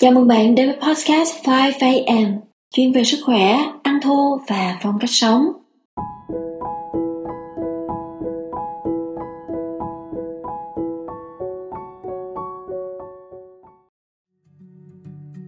[0.00, 2.38] Chào mừng bạn đến với podcast 5am,
[2.74, 5.42] chuyên về sức khỏe, ăn thô và phong cách sống.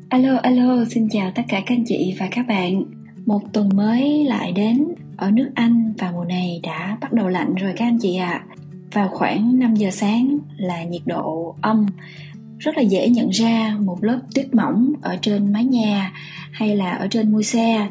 [0.09, 2.83] Alo alo, xin chào tất cả các anh chị và các bạn.
[3.27, 4.85] Một tuần mới lại đến
[5.17, 8.45] ở nước Anh và mùa này đã bắt đầu lạnh rồi các anh chị ạ.
[8.49, 8.57] À.
[8.93, 11.87] Vào khoảng 5 giờ sáng là nhiệt độ âm
[12.63, 16.13] rất là dễ nhận ra một lớp tuyết mỏng ở trên mái nhà
[16.53, 17.89] hay là ở trên mui xe.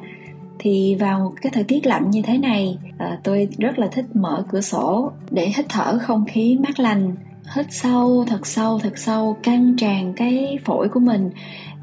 [0.60, 4.44] Thì vào cái thời tiết lạnh như thế này à, tôi rất là thích mở
[4.50, 7.16] cửa sổ để hít thở không khí mát lành
[7.56, 11.30] hít sâu thật sâu thật sâu căng tràn cái phổi của mình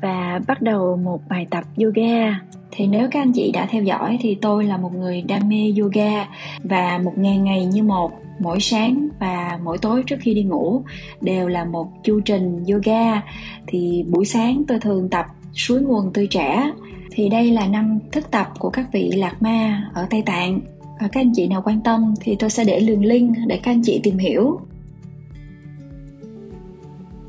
[0.02, 2.40] và bắt đầu một bài tập yoga.
[2.70, 5.72] Thì nếu các anh chị đã theo dõi thì tôi là một người đam mê
[5.80, 6.26] yoga
[6.62, 10.82] và một ngàn ngày như một mỗi sáng và mỗi tối trước khi đi ngủ
[11.20, 13.22] đều là một chu trình yoga.
[13.66, 16.72] Thì buổi sáng tôi thường tập suối nguồn tươi trẻ.
[17.10, 20.60] Thì đây là năm thức tập của các vị lạc ma ở tây tạng.
[21.00, 23.72] Và các anh chị nào quan tâm thì tôi sẽ để đường link để các
[23.72, 24.60] anh chị tìm hiểu.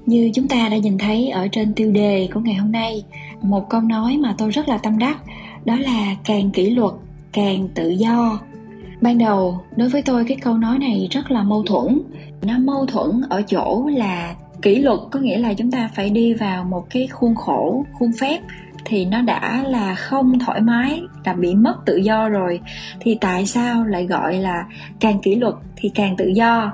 [0.05, 3.03] Như chúng ta đã nhìn thấy ở trên tiêu đề của ngày hôm nay,
[3.41, 5.17] một câu nói mà tôi rất là tâm đắc,
[5.65, 6.93] đó là càng kỷ luật,
[7.31, 8.39] càng tự do
[9.01, 12.01] ban đầu, đối với tôi, cái câu nói này rất là mâu thuẫn.
[12.41, 16.33] Nó mâu thuẫn ở chỗ là kỷ luật có nghĩa là chúng ta phải đi
[16.33, 18.39] vào một cái khuôn khổ, khuôn phép
[18.85, 22.59] thì nó đã là không thoải mái là bị mất tự do rồi.
[22.99, 24.65] Thì tại sao lại gọi là
[24.99, 26.73] càng kỷ luật thì càng tự do?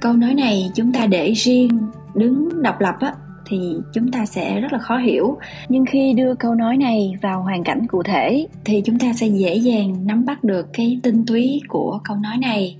[0.00, 1.78] Câu nói này chúng ta để riêng
[2.14, 3.12] đứng độc lập á
[3.48, 5.36] thì chúng ta sẽ rất là khó hiểu.
[5.68, 9.26] Nhưng khi đưa câu nói này vào hoàn cảnh cụ thể, thì chúng ta sẽ
[9.26, 12.76] dễ dàng nắm bắt được cái tinh túy của câu nói này.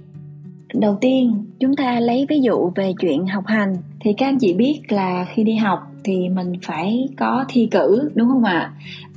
[0.75, 3.77] Đầu tiên, chúng ta lấy ví dụ về chuyện học hành.
[4.01, 8.11] Thì các anh chị biết là khi đi học thì mình phải có thi cử,
[8.15, 8.73] đúng không ạ?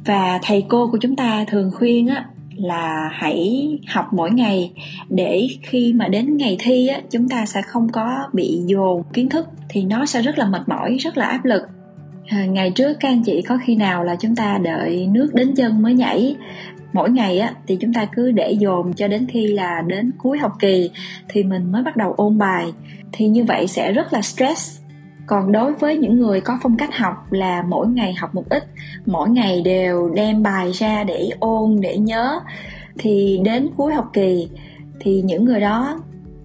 [0.06, 4.72] Và thầy cô của chúng ta thường khuyên á là hãy học mỗi ngày
[5.10, 9.30] để khi mà đến ngày thi á chúng ta sẽ không có bị dồn kiến
[9.30, 11.62] thức thì nó sẽ rất là mệt mỏi rất là áp lực.
[12.28, 15.56] À, ngày trước các anh chị có khi nào là chúng ta đợi nước đến
[15.56, 16.36] chân mới nhảy?
[16.94, 20.38] Mỗi ngày á thì chúng ta cứ để dồn cho đến khi là đến cuối
[20.38, 20.90] học kỳ
[21.30, 22.66] thì mình mới bắt đầu ôn bài.
[23.12, 24.81] Thì như vậy sẽ rất là stress
[25.32, 28.64] còn đối với những người có phong cách học là mỗi ngày học một ít,
[29.06, 32.40] mỗi ngày đều đem bài ra để ôn, để nhớ.
[32.98, 34.50] Thì đến cuối học kỳ
[35.00, 36.00] thì những người đó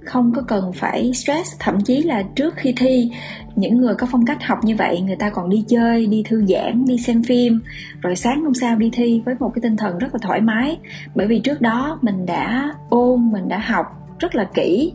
[0.04, 3.10] không có cần phải stress, thậm chí là trước khi thi,
[3.56, 6.47] những người có phong cách học như vậy, người ta còn đi chơi, đi thư
[6.47, 7.60] giãn, đi xem phim.
[8.00, 10.78] Rồi sáng hôm sau đi thi với một cái tinh thần rất là thoải mái.
[11.14, 13.86] Bởi vì trước đó mình đã ôn, mình đã học
[14.18, 14.92] rất là kỹ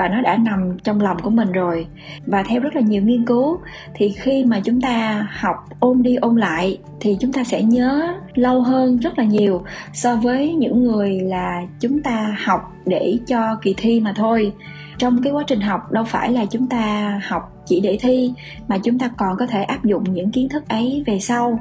[0.00, 1.86] và nó đã nằm trong lòng của mình rồi.
[2.26, 3.58] Và theo rất là nhiều nghiên cứu,
[3.94, 8.14] thì khi mà chúng ta học ôn đi ôn lại, thì chúng ta sẽ nhớ
[8.34, 9.62] lâu hơn rất là nhiều
[9.92, 14.52] so với những người là chúng ta học để cho kỳ thi mà thôi.
[14.98, 18.32] Trong cái quá trình học, đâu phải là chúng ta học chỉ để thi,
[18.68, 21.60] mà chúng ta còn có thể áp dụng những kiến thức ấy về sau.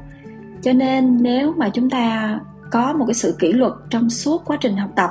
[0.61, 2.39] Cho nên nếu mà chúng ta
[2.71, 5.09] có một cái sự kỷ luật trong suốt quá trình học tập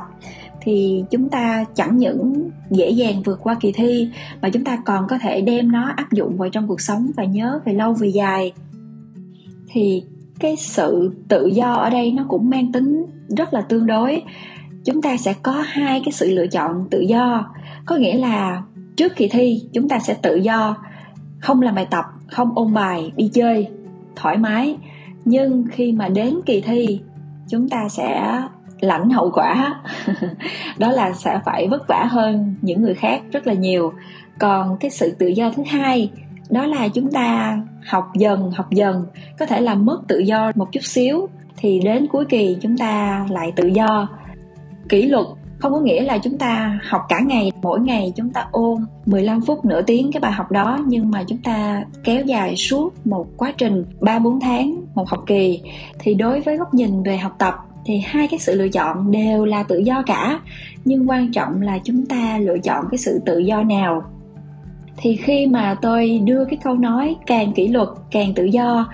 [0.61, 4.09] thì chúng ta chẳng những dễ dàng vượt qua kỳ thi,
[4.43, 7.25] mà chúng ta còn có thể đem nó áp dụng vào trong cuộc sống và
[7.25, 8.53] nhớ về lâu về dài.
[9.69, 10.03] Thì
[10.39, 14.23] cái sự tự do ở đây nó cũng mang tính rất là tương đối.
[14.85, 17.55] Chúng ta sẽ có hai cái sự lựa chọn tự do.
[17.87, 18.63] Có nghĩa là
[18.97, 20.77] trước kỳ thi, chúng ta sẽ tự do,
[21.41, 23.69] không làm bài tập, không ôn bài, đi chơi
[24.17, 24.77] thoải mái.
[25.25, 27.01] Nhưng khi mà đến kỳ thi,
[27.49, 28.41] chúng ta sẽ
[28.81, 29.83] lãnh hậu quả.
[30.79, 33.93] Đó là sẽ phải vất vả hơn những người khác rất là nhiều.
[34.39, 36.11] Còn cái sự tự do thứ hai,
[36.51, 39.07] đó là chúng ta học dần học dần.
[39.39, 43.27] Có thể là mất tự do một chút xíu, thì đến cuối kỳ chúng ta
[43.31, 44.09] lại tự do.
[44.89, 45.27] Kỷ luật
[45.59, 49.41] không có nghĩa là chúng ta học cả ngày, mỗi ngày chúng ta ôn 15
[49.41, 53.27] phút nửa tiếng cái bài học đó, nhưng mà chúng ta kéo dài suốt một
[53.37, 55.61] quá trình 3 4 tháng một học kỳ.
[55.99, 57.55] Thì đối với góc nhìn về học tập
[57.89, 60.41] thì hai cái sự lựa chọn đều là tự do cả.
[60.85, 64.03] Nhưng quan trọng là chúng ta lựa chọn cái sự tự do nào.
[64.97, 68.89] Thì khi mà tôi đưa cái câu nói càng kỷ luật, càng tự do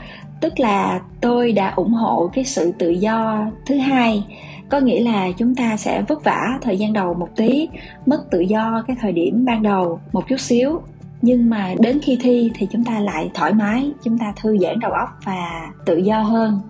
[0.44, 4.24] tức là tôi đã ủng hộ cái sự tự do thứ hai,
[4.68, 7.68] có nghĩa là chúng ta sẽ vất vả thời gian đầu một tí,
[8.06, 10.80] mất tự do cái thời điểm ban đầu một chút xíu.
[11.22, 14.80] Nhưng mà đến khi thi thì chúng ta lại thoải mái, chúng ta thư giãn
[14.80, 16.60] đầu óc và tự do hơn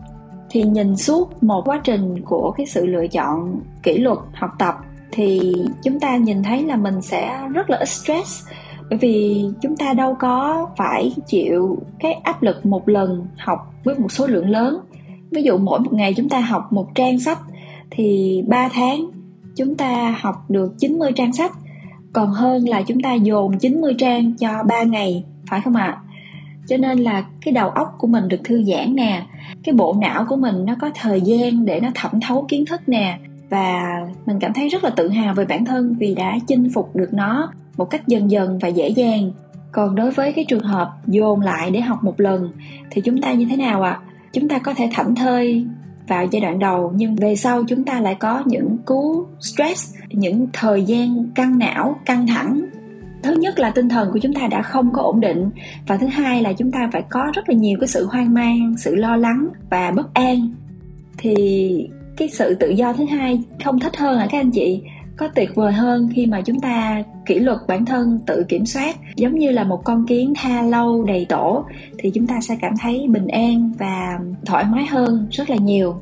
[0.55, 4.75] thì nhìn suốt một quá trình của cái sự lựa chọn kỷ luật học tập,
[5.11, 8.47] thì chúng ta nhìn thấy là mình sẽ rất là stress
[8.91, 13.99] bởi vì chúng ta đâu có phải chịu cái áp lực một lần học với
[13.99, 14.81] một số lượng lớn
[15.31, 17.39] ví dụ mỗi một ngày chúng ta học một trang sách,
[17.91, 19.06] thì 3 tháng
[19.56, 21.53] chúng ta học được 90 trang sách
[22.12, 25.85] còn hơn là chúng ta dồn 90 trang cho 3 ngày, phải không ạ?
[25.85, 26.04] À?
[26.67, 29.23] Cho nên là cái đầu óc của mình được thư giãn nè,
[29.65, 32.81] cái bộ não của mình nó có thời gian để nó thẩm thấu kiến thức
[32.87, 33.19] nè
[33.51, 36.97] và mình cảm thấy rất là tự hào về bản thân vì đã chinh phục
[36.97, 39.31] được nó một cách dần dần và dễ dàng.
[39.73, 42.51] Còn đối với cái trường hợp dồn lại để học một lần
[42.91, 43.91] thì chúng ta như thế nào ạ?
[43.91, 44.01] À?
[44.33, 45.67] Chúng ta có thể thảnh thơi
[46.09, 50.47] vào giai đoạn đầu nhưng về sau chúng ta lại có những cú stress những
[50.53, 52.61] thời gian căng não căng thẳng
[53.25, 55.50] thứ nhất là tinh thần của chúng ta đã không có ổn định
[55.87, 58.75] và thứ hai là chúng ta phải có rất là nhiều cái sự hoang mang,
[58.79, 60.49] sự lo lắng và bất an.
[61.19, 64.82] Thì cái sự tự do thứ hai không thích hơn hả các anh chị?
[65.17, 68.97] Có tuyệt vời hơn khi mà chúng ta kỷ luật bản thân, tự kiểm soát.
[69.17, 71.65] Giống như là một con kiến tha lâu đầy tổ,
[71.99, 75.97] thì chúng ta sẽ cảm thấy bình an và thoải mái hơn rất là nhiều.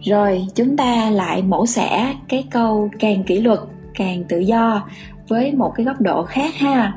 [0.00, 3.58] Rồi, chúng ta lại mổ xẻ cái câu càng kỷ luật
[3.96, 4.88] càng tự do
[5.28, 6.92] với một cái góc độ khác ha.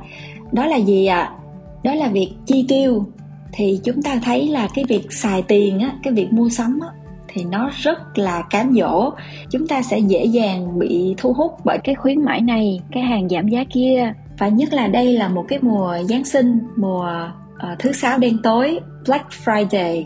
[0.52, 1.22] Đó là gì ạ?
[1.22, 1.40] À?
[1.84, 3.06] đó là việc chi tiêu.
[3.54, 6.88] Thì chúng ta thấy là cái việc xài tiền á, cái việc mua sắm á,
[7.28, 9.12] thì nó rất là cám dỗ.
[9.50, 13.30] Chúng ta sẽ dễ dàng bị thu hút bởi cái khuyến mãi này, cái hàng
[13.30, 14.14] giảm giá kia.
[14.38, 17.32] Và nhất là đây là một cái mùa giáng sinh, mùa
[17.72, 20.06] uh, thứ sáu đen tối Black Friday.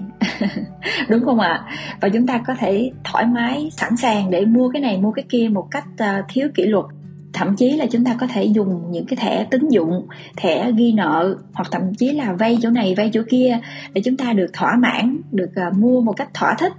[1.09, 1.65] Đúng không ạ?
[2.01, 5.25] Và chúng ta có thể thoải mái sẵn sàng để mua cái này mua cái
[5.29, 6.85] kia một cách uh, thiếu kỷ luật.
[7.33, 10.07] Thậm chí là chúng ta có thể dùng những cái thẻ tín dụng
[10.37, 13.59] thẻ ghi nợ hoặc thậm chí là vay chỗ này vay chỗ kia
[13.93, 16.73] để chúng ta được thỏa mãn được uh, mua một cách thỏa thích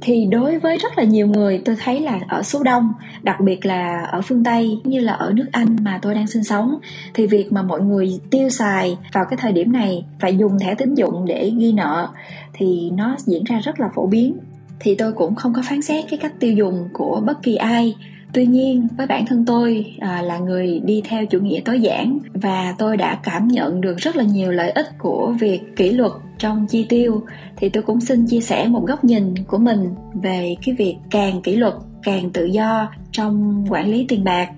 [0.00, 2.92] thì đối với rất là nhiều người, tôi thấy là ở số đông,
[3.22, 6.44] đặc biệt là ở phương tây như là ở nước anh mà tôi đang sinh
[6.44, 6.78] sống,
[7.14, 10.74] thì việc mà mọi người tiêu xài vào cái thời điểm này phải dùng thẻ
[10.74, 12.08] tín dụng để ghi nợ
[12.52, 14.36] thì nó diễn ra rất là phổ biến.
[14.80, 17.96] Thì tôi cũng không có phán xét cái cách tiêu dùng của bất kỳ ai
[18.32, 22.18] tuy nhiên với bản thân tôi à, là người đi theo chủ nghĩa tối giản
[22.34, 26.12] và tôi đã cảm nhận được rất là nhiều lợi ích của việc kỷ luật
[26.38, 27.22] trong chi tiêu
[27.56, 31.42] thì tôi cũng xin chia sẻ một góc nhìn của mình về cái việc càng
[31.42, 34.48] kỷ luật càng tự do trong quản lý tiền bạc.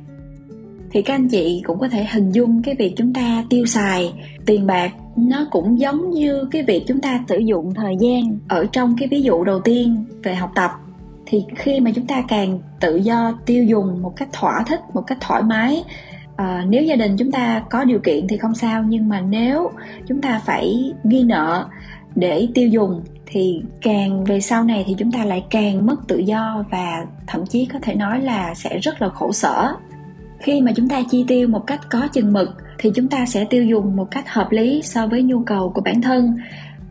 [0.90, 4.12] Thì các anh chị cũng có thể hình dung cái việc chúng ta tiêu xài
[4.46, 8.66] tiền bạc nó cũng giống như cái việc chúng ta sử dụng thời gian ở
[8.72, 10.70] trong cái ví dụ đầu tiên về học tập
[11.30, 15.02] thì khi mà chúng ta càng tự do tiêu dùng một cách thỏa thích một
[15.06, 15.84] cách thoải mái
[16.36, 19.70] à, nếu gia đình chúng ta có điều kiện thì không sao nhưng mà nếu
[20.08, 21.66] chúng ta phải ghi nợ
[22.14, 26.18] để tiêu dùng thì càng về sau này thì chúng ta lại càng mất tự
[26.18, 29.74] do và thậm chí có thể nói là sẽ rất là khổ sở.
[30.38, 32.48] Khi mà chúng ta chi tiêu một cách có chừng mực
[32.78, 35.80] thì chúng ta sẽ tiêu dùng một cách hợp lý so với nhu cầu của
[35.80, 36.36] bản thân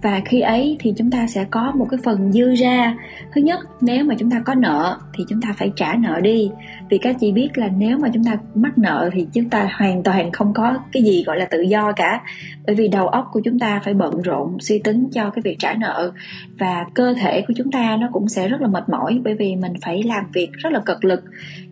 [0.01, 2.95] và khi ấy thì chúng ta sẽ có một cái phần dư ra.
[3.35, 6.51] Thứ nhất, nếu mà chúng ta có nợ thì chúng ta phải trả nợ đi.
[6.89, 10.03] Vì các chị biết là nếu mà chúng ta mắc nợ thì chúng ta hoàn
[10.03, 12.21] toàn không có cái gì gọi là tự do cả.
[12.67, 15.55] Bởi vì đầu óc của chúng ta phải bận rộn, suy tính cho cái việc
[15.59, 16.11] trả nợ.
[16.59, 19.55] Và cơ thể của chúng ta nó cũng sẽ rất là mệt mỏi bởi vì
[19.55, 21.23] mình phải làm việc rất là cực lực.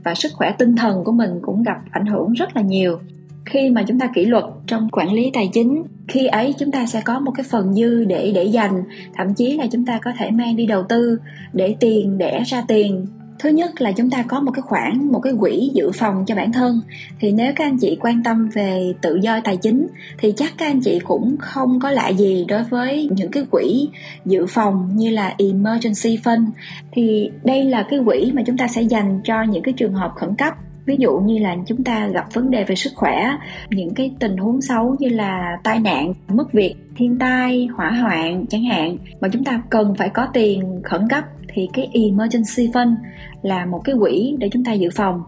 [0.03, 3.00] Và sức khỏe tinh thần của mình cũng gặp ảnh hưởng rất là nhiều
[3.49, 6.85] khi mà chúng ta kỷ luật trong quản lý tài chính, khi ấy chúng ta
[6.85, 8.83] sẽ có một cái phần dư để để dành.
[9.15, 11.19] Thậm chí là chúng ta có thể mang đi đầu tư
[11.54, 13.06] để tiền đẻ ra tiền.
[13.39, 16.35] Thứ nhất là chúng ta có một cái khoản, một cái quỹ dự phòng cho
[16.35, 16.81] bản thân.
[17.19, 19.87] Thì nếu các anh chị quan tâm về tự do tài chính,
[20.19, 23.89] thì chắc các anh chị cũng không có lạ gì đối với những cái quỹ
[24.25, 26.45] dự phòng như là emergency fund.
[26.92, 30.11] Thì đây là cái quỹ mà chúng ta sẽ dành cho những cái trường hợp
[30.16, 30.54] khẩn cấp
[30.87, 33.37] ví dụ như là chúng ta gặp vấn đề về sức khỏe,
[33.69, 38.45] những cái tình huống xấu như là tai nạn, mất việc, thiên tai, hỏa hoạn
[38.49, 42.95] chẳng hạn, mà chúng ta cần phải có tiền khẩn cấp, thì cái emergency fund
[43.41, 45.21] là một cái quỹ để chúng ta dự phòng.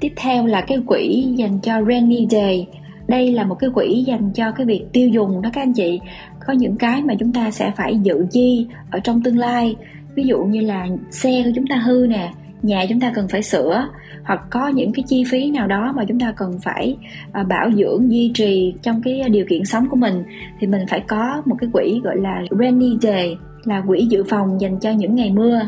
[0.00, 2.66] Tiếp theo là cái quỹ dành cho rainy day.
[3.08, 6.00] Đây là một cái quỹ dành cho cái việc tiêu dùng đó các anh chị.
[6.46, 9.76] Có những cái mà chúng ta sẽ phải dự chi ở trong tương lai.
[10.14, 13.42] Ví dụ như là xe của chúng ta hư nè, nhà chúng ta cần phải
[13.42, 13.88] sửa
[14.24, 16.96] hoặc có những cái chi phí nào đó mà chúng ta cần phải
[17.32, 20.22] à, bảo dưỡng duy trì trong cái điều kiện sống của mình
[20.60, 24.60] thì mình phải có một cái quỹ gọi là rainy day là quỹ dự phòng
[24.60, 25.60] dành cho những ngày mưa.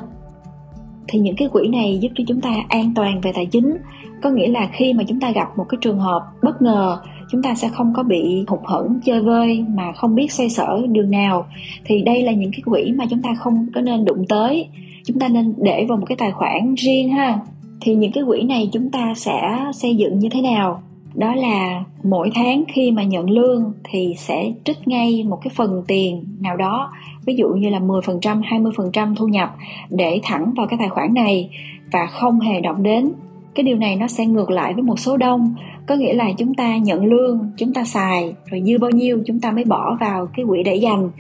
[1.09, 3.76] Thì những cái quỹ này giúp cho chúng ta an toàn về tài chính.
[4.23, 6.99] Có nghĩa là khi mà chúng ta gặp một cái trường hợp bất ngờ
[7.32, 10.87] chúng ta sẽ không có bị hụt hẫng chơi vơi mà không biết xoay sở
[10.88, 11.47] đường nào.
[11.85, 14.68] Thì đây là những cái quỹ mà chúng ta không có nên đụng tới.
[15.04, 17.38] Chúng ta nên để vào một cái tài khoản riêng ha
[17.83, 20.83] thì những cái quỹ này chúng ta sẽ xây dựng như thế nào?
[21.15, 25.83] Đó là mỗi tháng khi mà nhận lương thì sẽ trích ngay một cái phần
[25.89, 26.93] tiền nào đó
[27.27, 29.55] ví dụ như là 10%, 20% thu nhập
[29.91, 31.51] để thẳng vào cái tài khoản này
[31.93, 33.12] và không hề động đến.
[33.55, 35.55] Cái điều này nó sẽ ngược lại với một số đông.
[35.87, 39.41] Có nghĩa là chúng ta nhận lương chúng ta xài rồi dư bao nhiêu chúng
[39.41, 41.11] ta mới bỏ vào cái quỹ để dành.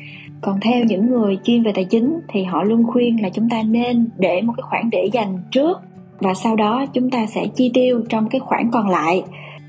[0.40, 3.62] Còn theo những người chuyên về tài chính thì họ luôn khuyên là chúng ta
[3.62, 5.80] nên để một cái khoản để dành trước
[6.22, 9.22] và sau đó chúng ta sẽ chi tiêu trong cái khoản còn lại.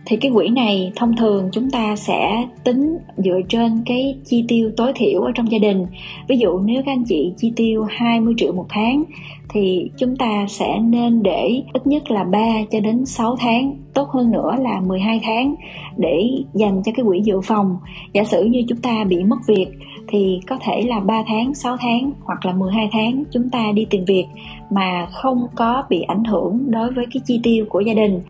[0.06, 4.72] Thì cái quỹ này thông thường chúng ta sẽ tính dựa trên cái chi tiêu
[4.78, 5.86] tối thiểu ở trong gia đình.
[6.28, 9.04] Ví dụ nếu các anh chị chi tiêu 20 triệu một tháng
[9.50, 12.40] thì chúng ta sẽ nên để ít nhất là 3
[12.72, 15.56] cho đến 6 tháng tốt hơn nữa là 12 tháng
[15.98, 17.78] để dành cho cái quỹ dự phòng.
[18.14, 19.68] Giả sử như chúng ta bị mất việc
[20.08, 23.86] thì có thể là 3 tháng, 6 tháng hoặc là 12 tháng chúng ta đi
[23.90, 24.26] tìm việc
[24.74, 28.22] mà không có bị ảnh hưởng đối với cái chi tiêu của gia đình.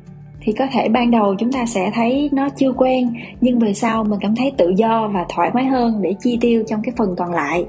[0.41, 4.03] Thì có thể ban đầu chúng ta sẽ thấy nó chưa quen, nhưng về sau
[4.03, 7.15] mình cảm thấy tự do và thoải mái hơn để chi tiêu trong cái phần
[7.17, 7.65] còn lại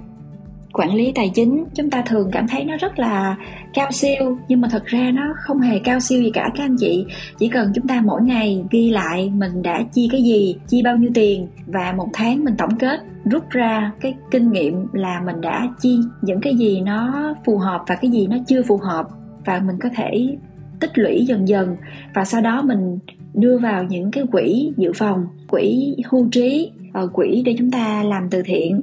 [0.74, 3.36] quản lý tài chính, chúng ta thường cảm thấy nó rất là
[3.74, 6.76] cao siêu, nhưng mà thật ra nó không hề cao siêu gì cả, các anh
[6.78, 7.06] chị.
[7.38, 10.96] Chỉ cần chúng ta mỗi ngày ghi lại mình đã chi cái gì, chi bao
[10.96, 15.40] nhiêu tiền, và một tháng mình tổng kết, rút ra cái kinh nghiệm là mình
[15.40, 19.06] đã chi những cái gì nó phù hợp và cái gì nó chưa phù hợp,
[19.44, 20.36] và mình có thể
[20.80, 21.76] tích lũy dần dần.
[22.14, 22.98] Và sau đó mình
[23.34, 28.02] đưa vào những cái quỹ dự phòng, quỹ hưu trí ờ, quỹ để chúng ta
[28.02, 28.80] làm từ thiện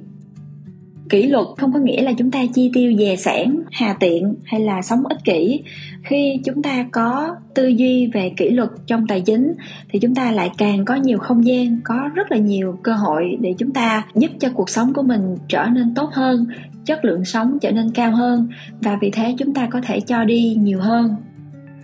[1.11, 4.61] kỷ luật không có nghĩa là chúng ta chi tiêu dè sản hà tiện hay
[4.61, 5.63] là sống ích kỷ.
[6.03, 9.53] Khi chúng ta có tư duy về kỷ luật trong tài chính
[9.89, 13.37] thì chúng ta lại càng có nhiều không gian có rất là nhiều cơ hội
[13.39, 16.45] để chúng ta giúp cho cuộc sống của mình trở nên tốt hơn
[16.85, 18.47] chất lượng sống trở nên cao hơn
[18.81, 21.15] và vì thế chúng ta có thể cho đi nhiều hơn.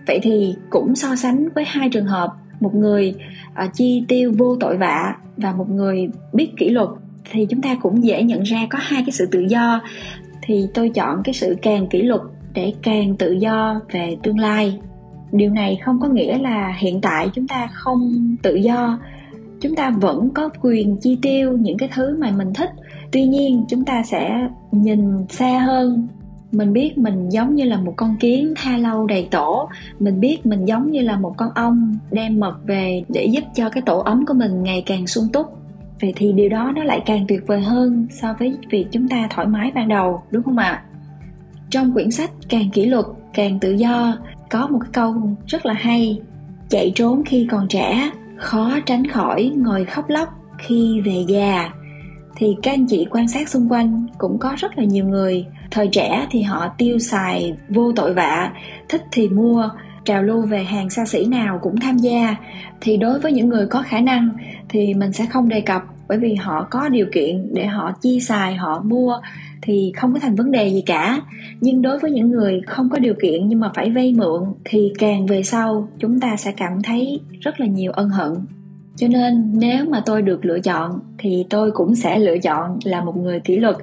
[0.06, 3.14] Vậy thì cũng so sánh với hai trường hợp một người
[3.64, 6.88] uh, chi tiêu vô tội vạ và một người biết kỷ luật
[7.30, 9.80] thì chúng ta cũng dễ nhận ra có hai cái sự tự do.
[10.42, 12.20] Thì tôi chọn cái sự càng kỷ luật
[12.54, 14.78] để càng tự do về tương lai.
[15.32, 18.98] Điều này không có nghĩa là hiện tại chúng ta không tự do.
[19.60, 22.70] Chúng ta vẫn có quyền chi tiêu những cái thứ mà mình thích.
[23.12, 26.08] Tuy nhiên, chúng ta sẽ nhìn xa hơn.
[26.52, 29.68] Mình biết mình giống như là một con kiến tha lâu đầy tổ.
[29.98, 33.70] Mình biết mình giống như là một con ong đem mật về để giúp cho
[33.70, 35.57] cái tổ ấm của mình ngày càng sung túc
[36.00, 39.26] vậy thì điều đó nó lại càng tuyệt vời hơn so với việc chúng ta
[39.30, 40.82] thoải mái ban đầu, đúng không ạ?
[41.70, 44.18] Trong quyển sách càng kỷ luật, càng tự do,
[44.50, 45.14] có một cái câu
[45.46, 46.20] rất là hay,
[46.68, 50.28] chạy trốn khi còn trẻ, khó tránh khỏi ngồi khóc lóc
[50.58, 51.70] khi về già.
[52.36, 55.46] Thì các anh chị quan sát xung quanh cũng có rất là nhiều người.
[55.70, 58.52] Thời trẻ thì họ tiêu xài vô tội vạ,
[58.88, 59.70] thích thì mua
[60.08, 62.36] trào lưu về hàng xa xỉ nào cũng tham gia.
[62.80, 64.28] Thì đối với những người có khả năng
[64.68, 68.20] thì mình sẽ không đề cập, bởi vì họ có điều kiện để họ chi
[68.20, 69.20] xài, họ mua
[69.62, 71.20] thì không có thành vấn đề gì cả.
[71.60, 74.92] Nhưng đối với những người không có điều kiện nhưng mà phải vay mượn thì
[74.98, 78.32] càng về sau chúng ta sẽ cảm thấy rất là nhiều ân hận.
[78.96, 83.04] Cho nên nếu mà tôi được lựa chọn thì tôi cũng sẽ lựa chọn là
[83.04, 83.76] một người kỷ luật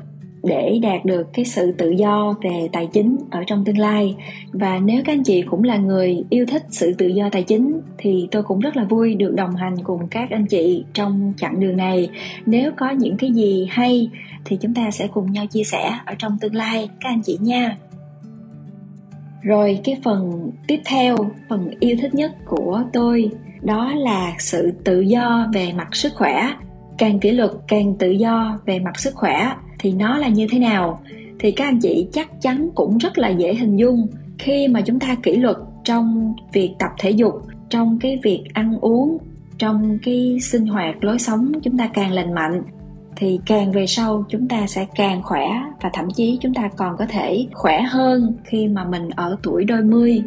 [0.46, 4.16] để đạt được cái sự tự do về tài chính ở trong tương lai.
[4.52, 7.82] Và nếu các anh chị cũng là người yêu thích sự tự do tài chính,
[7.98, 11.60] thì tôi cũng rất là vui được đồng hành cùng các anh chị trong chặng
[11.60, 12.10] đường này.
[12.46, 14.10] Nếu có những cái gì hay,
[14.46, 17.38] thì chúng ta sẽ cùng nhau chia sẻ ở trong tương lai, các anh chị
[17.42, 17.78] nha.
[19.42, 21.16] Rồi, cái phần tiếp theo,
[21.50, 23.30] phần yêu thích nhất của tôi,
[23.62, 26.52] đó là sự tự do về mặt sức khỏe.
[26.98, 29.52] Càng kỷ luật, càng tự do về mặt sức khỏe
[29.86, 31.02] thì nó là như thế nào?
[31.40, 35.00] Thì các anh chị chắc chắn cũng rất là dễ hình dung khi mà chúng
[35.00, 37.34] ta kỷ luật trong việc tập thể dục,
[37.70, 39.18] trong cái việc ăn uống,
[39.58, 42.64] trong cái sinh hoạt, lối sống chúng ta càng lành mạnh,
[43.16, 45.48] thì càng về sau chúng ta sẽ càng khỏe
[45.82, 49.64] và thậm chí chúng ta còn có thể khỏe hơn khi mà mình ở tuổi
[49.64, 50.24] đôi mươi.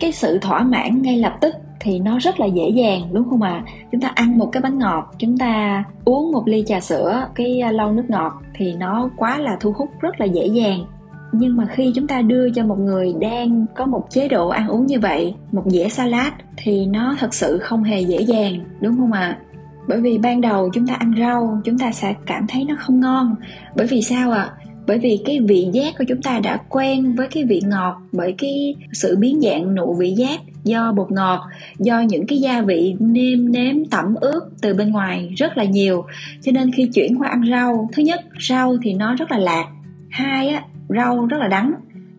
[0.00, 1.54] Cái sự thỏa mãn ngay lập tức
[1.86, 3.64] thì nó rất là dễ dàng, đúng không ạ à?
[3.92, 7.60] chúng ta ăn một cái bánh ngọt, chúng ta uống một ly trà sữa, cái
[7.60, 10.84] à, lau nước ngọt thì nó quá là thu hút, rất là dễ dàng
[11.32, 14.68] nhưng mà khi chúng ta đưa cho một người đang có một chế độ ăn
[14.68, 18.96] uống như vậy, một dĩa salad, thì nó thật sự không hề dễ dàng, đúng
[18.96, 19.38] không ạ à?
[19.88, 23.00] bởi vì ban đầu chúng ta ăn rau, chúng ta sẽ cảm thấy nó không
[23.00, 23.34] ngon
[23.76, 24.65] bởi vì sao ạ à?
[24.86, 28.34] Bởi vì cái vị giác của chúng ta đã quen với cái vị ngọt, bởi
[28.38, 31.40] cái sự biến dạng nụ vị giác do bột ngọt,
[31.78, 36.04] do những cái gia vị nêm nếm, tẩm ướp từ bên ngoài rất là nhiều.
[36.42, 39.66] Cho nên khi chuyển qua ăn rau, thứ nhất, rau thì nó rất là lạc.
[40.10, 41.72] Hai á, rau rất là đắng.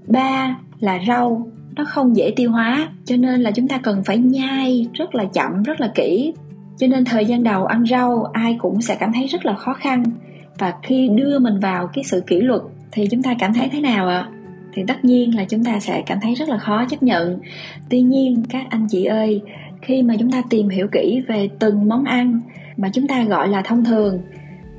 [0.08, 4.18] Ba là rau nó không dễ tiêu hóa, cho nên là chúng ta cần phải
[4.18, 6.34] nhai rất là chậm, rất là kỹ.
[6.78, 9.74] Cho nên thời gian đầu ăn rau, ai cũng sẽ cảm thấy rất là khó
[9.74, 10.04] khăn
[10.58, 12.62] và khi đưa mình vào cái sự kỷ luật
[12.92, 14.30] thì chúng ta cảm thấy thế nào ạ?
[14.74, 17.40] Thì tất nhiên là chúng ta sẽ cảm thấy rất là khó chấp nhận.
[17.90, 19.42] Tuy nhiên, các anh chị ơi,
[19.82, 22.42] khi mà chúng ta tìm hiểu kỹ về từng món ăn
[22.78, 24.20] mà chúng ta gọi là thông thường,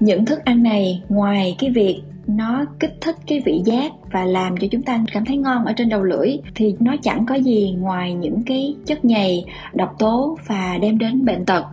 [0.01, 4.57] những thức ăn này ngoài cái việc nó kích thích cái vị giác và làm
[4.57, 7.75] cho chúng ta cảm thấy ngon ở trên đầu lưỡi thì nó chẳng có gì
[7.79, 9.45] ngoài những cái chất nhầy
[9.75, 11.65] độc tố và đem đến bệnh tật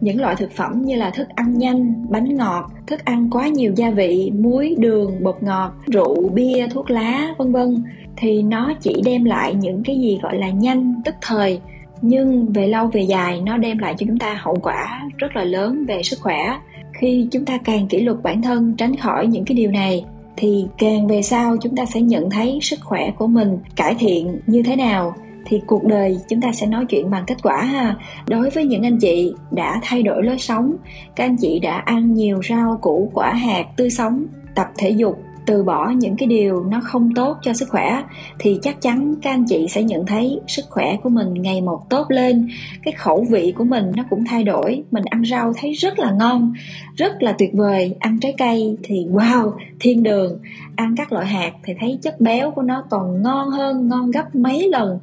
[0.00, 3.72] những loại thực phẩm như là thức ăn nhanh, bánh ngọt, thức ăn quá nhiều
[3.76, 7.84] gia vị, muối, đường, bột ngọt, rượu, bia, thuốc lá, vân vân,
[8.16, 11.60] thì nó chỉ đem lại những cái gì gọi là nhanh, tức thời.
[12.02, 15.44] Nhưng về lâu về dài, nó đem lại cho chúng ta hậu quả rất là
[15.44, 16.58] lớn về sức khỏe.
[16.92, 20.04] Khi chúng ta càng kỷ luật bản thân, tránh khỏi những cái điều này,
[20.36, 24.38] thì càng về sau chúng ta sẽ nhận thấy sức khỏe của mình cải thiện
[24.46, 25.14] như thế nào
[25.48, 27.96] thì cuộc đời chúng ta sẽ nói chuyện bằng kết quả ha.
[28.26, 30.76] Đối với những anh chị đã thay đổi lối sống,
[31.16, 35.18] các anh chị đã ăn nhiều rau củ quả hạt tươi sống, tập thể dục
[35.48, 38.02] từ bỏ những cái điều nó không tốt cho sức khỏe,
[38.38, 41.90] thì chắc chắn các anh chị sẽ nhận thấy sức khỏe của mình ngày một
[41.90, 42.48] tốt lên.
[42.82, 44.82] Cái khẩu vị của mình nó cũng thay đổi.
[44.90, 46.52] Mình ăn rau thấy rất là ngon,
[46.96, 47.96] rất là tuyệt vời.
[47.98, 50.38] Ăn trái cây thì, wow, thiên đường.
[50.76, 54.34] Ăn các loại hạt thì thấy chất béo của nó còn ngon hơn, ngon gấp
[54.34, 54.98] mấy lần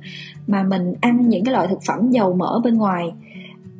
[0.47, 3.13] mà mình ăn những cái loại thực phẩm dầu mỡ bên ngoài.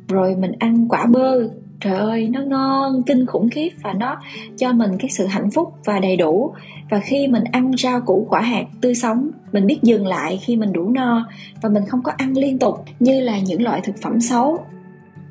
[0.08, 1.48] Rồi mình ăn quả bơ
[1.86, 4.20] trời ơi, nó ngon, kinh khủng khiếp và nó
[4.56, 6.52] cho mình cái sự hạnh phúc và đầy đủ.
[6.90, 10.56] Và khi mình ăn rau củ quả hạt tươi sống, mình biết dừng lại khi
[10.56, 11.28] mình đủ no
[11.62, 14.58] và mình không có ăn liên tục như là những loại thực phẩm xấu,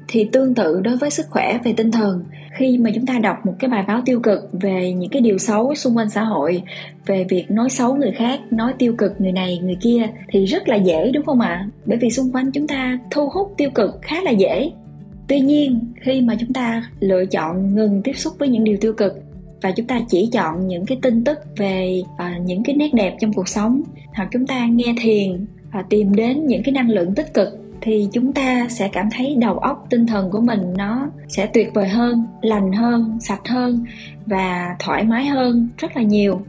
[0.07, 2.24] thì tương tự đối với sức khỏe về tinh thần.
[2.57, 5.38] Khi mà chúng ta đọc một cái bài báo tiêu cực về những cái điều
[5.38, 6.63] xấu xung quanh xã hội,
[7.05, 10.69] về việc nói xấu người khác, nói tiêu cực người này, người kia, thì rất
[10.69, 11.67] là dễ, đúng không ạ?
[11.85, 14.71] Bởi vì xung quanh chúng ta thu hút tiêu cực khá là dễ
[15.27, 18.94] tuy nhiên khi mà chúng ta lựa chọn ngừng tiếp xúc với những điều tiêu
[18.94, 19.13] cực
[19.62, 23.17] và chúng ta chỉ chọn những cái tin tức về à, những cái nét đẹp
[23.20, 23.81] trong cuộc sống
[24.14, 27.50] hoặc chúng ta nghe thiền và tìm đến những cái năng lượng tích cực
[27.81, 31.74] thì chúng ta sẽ cảm thấy đầu óc tinh thần của mình nó sẽ tuyệt
[31.74, 33.85] vời hơn lành hơn sạch hơn
[34.25, 36.42] và thoải mái hơn rất là nhiều.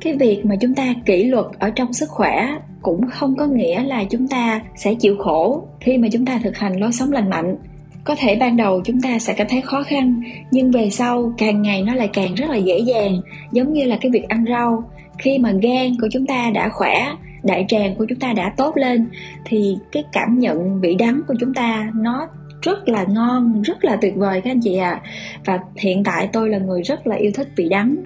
[0.00, 3.82] Cái việc mà chúng ta kỷ luật ở trong sức khỏe cũng không có nghĩa
[3.82, 7.30] là chúng ta sẽ chịu khổ khi mà chúng ta thực hành lối sống lành
[7.30, 7.56] mạnh.
[8.04, 11.62] Có thể ban đầu chúng ta sẽ cảm thấy khó khăn, nhưng về sau càng
[11.62, 13.20] ngày nó lại càng rất là dễ dàng,
[13.52, 14.90] giống như là cái việc ăn rau.
[15.18, 18.76] Khi mà gan của chúng ta đã khỏe, đại tràng của chúng ta đã tốt
[18.76, 19.06] lên,
[19.44, 22.28] thì cái cảm nhận vị đắng của chúng ta nó
[22.62, 24.90] rất là ngon, rất là tuyệt vời các anh chị ạ.
[24.90, 25.02] À.
[25.44, 27.96] và hiện tại tôi là người rất là yêu thích vị đắng.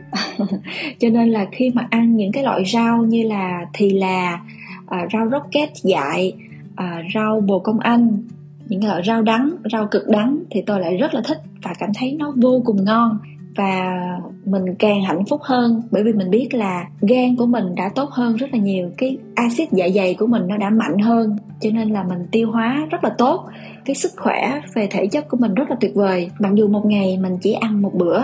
[0.98, 4.38] Cho nên là khi mà ăn những cái loại rau như là thì là
[4.88, 6.32] à, rau rocket dại
[6.76, 8.22] à, rau bồ công anh.
[8.68, 11.90] Những loại rau đắng rau cực đắng thì tôi lại rất là thích và cảm
[11.98, 13.18] thấy nó vô cùng ngon
[13.56, 13.94] và
[14.44, 18.10] mình càng hạnh phúc hơn bởi vì mình biết là gan của mình đã tốt
[18.10, 21.36] hơn rất là nhiều cái axit dạ dày của mình nó đã mạnh hơn.
[21.60, 23.46] Cho nên là mình tiêu hóa rất là tốt
[23.84, 26.30] cái sức khỏe về thể chất của mình rất là tuyệt vời.
[26.38, 28.20] Mặc dù một ngày mình chỉ ăn một bữa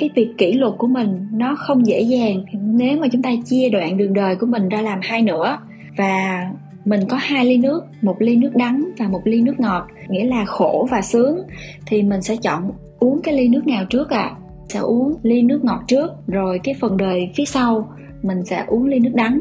[0.00, 3.68] cái việc kỷ luật của mình nó không dễ dàng nếu mà chúng ta chia
[3.68, 5.58] đoạn đường đời của mình ra làm hai nửa.
[5.96, 6.46] Và
[6.84, 10.24] mình có hai ly nước, một ly nước đắng và một ly nước ngọt, nghĩa
[10.24, 11.38] là khổ và sướng.
[11.86, 14.20] Thì mình sẽ chọn uống cái ly nước nào trước ạ?
[14.20, 14.36] À?
[14.68, 17.88] sẽ uống ly nước ngọt trước, rồi cái phần đời phía sau
[18.22, 19.40] mình sẽ uống ly nước đắng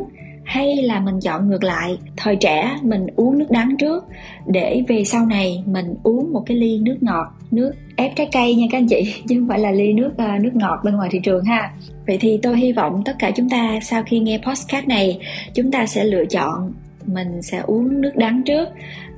[0.50, 1.98] hay là mình chọn ngược lại.
[2.18, 4.06] Thời trẻ mình uống nước đắng trước.
[4.46, 8.56] Để về sau này mình uống một cái ly nước ngọt nước ép trái cây
[8.56, 11.10] nha các anh chị chứ không phải là ly nước uh, nước ngọt bên ngoài
[11.12, 11.72] thị trường ha.
[12.08, 15.20] Vậy thì tôi hy vọng tất cả chúng ta sau khi nghe podcast này
[15.54, 16.74] chúng ta sẽ lựa chọn
[17.06, 18.70] mình sẽ uống nước đắng trước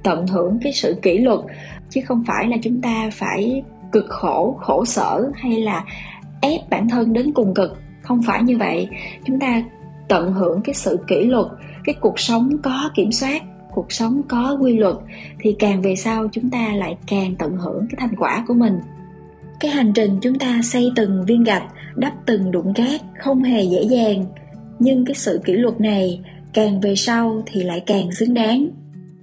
[0.03, 1.39] tận hưởng cái sự kỷ luật.
[1.89, 5.85] Chứ không phải là chúng ta phải cực khổ khổ sở hay là
[6.41, 7.77] ép bản thân đến cùng cực.
[8.01, 8.87] Không phải như vậy.
[9.25, 9.63] Chúng ta
[10.11, 11.45] tận hưởng cái sự kỷ luật,
[11.83, 14.95] cái cuộc sống có kiểm soát, cuộc sống có quy luật,
[15.39, 18.79] thì càng về sau chúng ta lại càng tận hưởng cái thành quả của mình.
[19.59, 21.63] Cái hành trình chúng ta xây từng viên gạch,
[21.95, 24.25] đắp từng đụng cát không hề dễ dàng,
[24.79, 26.19] nhưng cái sự kỷ luật này
[26.53, 28.67] càng về sau thì lại càng xứng đáng.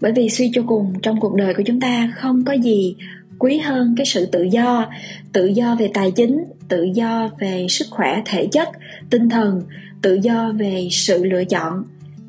[0.01, 2.97] Bởi vì suy cho cùng, trong cuộc đời của chúng ta không có gì
[3.39, 4.87] quý hơn cái sự tự do
[5.33, 8.69] tự do về tài chính, tự do về sức khỏe, thể chất,
[9.11, 9.63] tinh thần
[10.03, 11.85] tự do về sự lựa chọn,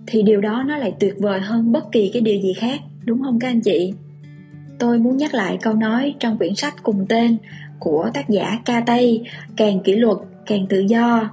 [0.07, 3.21] thì điều đó nó lại tuyệt vời hơn bất kỳ cái điều gì khác, đúng
[3.23, 3.93] không các anh chị?
[4.79, 7.37] Tôi muốn nhắc lại câu nói trong quyển sách cùng tên
[7.79, 9.23] của tác giả ca tây,
[9.57, 11.29] càng kỷ luật, càng tự do.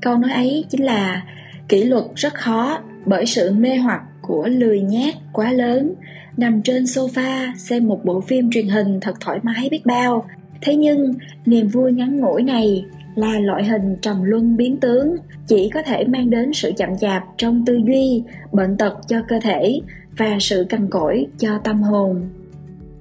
[0.00, 1.26] Câu nói ấy chính là,
[1.68, 5.94] kỷ luật rất khó bởi sự mê hoặc của lười nhát quá lớn,
[6.36, 10.24] nằm trên sofa xem một bộ phim truyền hình thật thoải mái biết bao.
[10.60, 11.14] Thế nhưng,
[11.46, 16.04] niềm vui ngắn ngủi này là loại hình trầm luân biến tướng, chỉ có thể
[16.04, 19.80] mang đến sự chậm chạp trong tư duy, bệnh tật cho cơ thể
[20.16, 22.28] và sự cằn cỗi cho tâm hồn.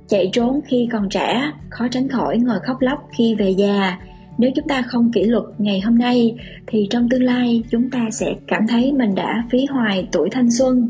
[0.08, 3.98] Chạy trốn khi còn trẻ, khó tránh khỏi ngồi khóc lóc khi về già.
[4.38, 6.36] Nếu chúng ta không kỷ luật ngày hôm nay,
[6.68, 10.52] thì trong tương lai chúng ta sẽ cảm thấy mình đã phí hoài tuổi thanh
[10.52, 10.90] xuân.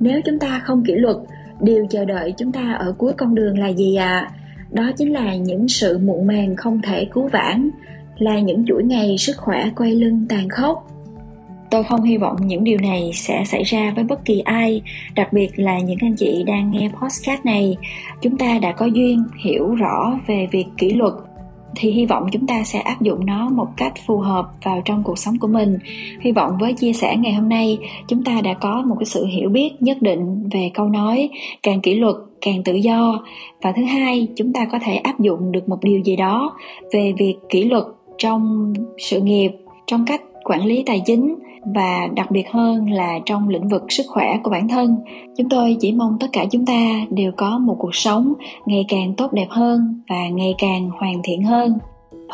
[0.00, 1.16] Nếu chúng ta không kỷ luật,
[1.60, 4.30] điều chờ đợi chúng ta ở cuối con đường là gì ạ?
[4.30, 4.30] À?
[4.72, 7.70] đó chính là những sự muộn màng không thể cứu vãn
[8.18, 10.86] là những chuỗi ngày sức khỏe quay lưng tàn khốc.
[11.70, 14.82] Tôi không hy vọng những điều này sẽ xảy ra với bất kỳ ai,
[15.14, 17.76] đặc biệt là những anh chị đang nghe podcast này.
[18.22, 21.12] Chúng ta đã có duyên hiểu rõ về việc kỷ luật,
[21.76, 25.02] thì hy vọng chúng ta sẽ áp dụng nó một cách phù hợp vào trong
[25.02, 25.78] cuộc sống của mình.
[26.20, 29.26] Hy vọng với chia sẻ ngày hôm nay, chúng ta đã có một cái sự
[29.26, 31.28] hiểu biết nhất định về câu nói
[31.62, 33.24] càng kỷ luật, càng tự do
[33.62, 36.56] và thứ hai, chúng ta có thể áp dụng được một điều gì đó
[36.92, 37.84] về việc kỷ luật
[38.18, 39.50] trong sự nghiệp,
[39.86, 41.34] trong cách quản lý tài chính
[41.74, 44.96] và đặc biệt hơn là trong lĩnh vực sức khỏe của bản thân.
[45.36, 48.32] Chúng tôi chỉ mong tất cả chúng ta đều có một cuộc sống
[48.66, 51.78] ngày càng tốt đẹp hơn và ngày càng hoàn thiện hơn.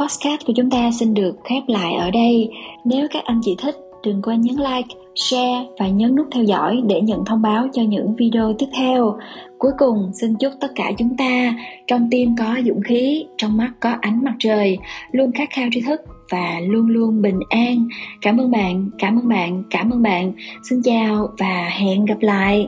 [0.01, 2.51] Podcast của chúng ta xin được khép lại ở đây.
[2.85, 6.83] Nếu các anh chị thích, đừng quên nhấn like share và nhấn nút theo dõi
[6.87, 9.19] để nhận thông báo cho những video tiếp theo.
[9.59, 11.55] Cuối cùng, xin chúc tất cả chúng ta
[11.87, 14.79] trong tim có dũng khí, trong mắt có ánh mặt trời,
[15.13, 17.89] luôn khát khao tri thức và luôn luôn bình an.
[18.21, 20.33] Cảm ơn bạn, cảm ơn bạn, cảm ơn bạn.
[20.71, 22.67] Xin chào và hẹn gặp lại.